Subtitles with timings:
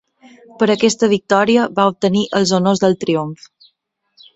[0.63, 3.51] Per aquesta victòria va obtenir els honors del triomf.